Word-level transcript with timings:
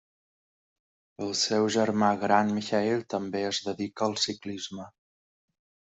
El 1.25 1.35
seu 1.41 1.67
germà 1.77 2.09
gran 2.25 2.51
Michael 2.57 3.07
també 3.17 3.45
es 3.53 3.63
dedica 3.71 4.09
al 4.11 4.21
ciclisme. 4.27 4.93